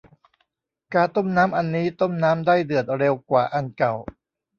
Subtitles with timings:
[0.93, 3.93] กาต้มน้ำอันนี้ต้มน้ำได้เดือดเร็วกว่าอันเก่า